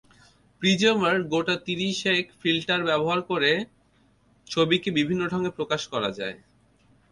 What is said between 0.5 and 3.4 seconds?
প্রিজমার গোটা ত্রিশেক ফিল্টার ব্যবহার